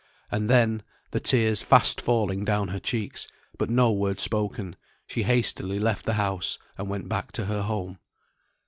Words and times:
And 0.31 0.49
then, 0.49 0.81
the 1.11 1.19
tears 1.19 1.61
fast 1.61 2.01
falling 2.01 2.43
down 2.43 2.69
her 2.69 2.79
cheeks, 2.79 3.27
but 3.59 3.69
no 3.69 3.91
word 3.91 4.19
spoken, 4.19 4.75
she 5.05 5.21
hastily 5.21 5.77
left 5.77 6.07
the 6.07 6.13
house, 6.13 6.57
and 6.75 6.89
went 6.89 7.07
back 7.07 7.31
to 7.33 7.45
her 7.45 7.61
home. 7.61 7.99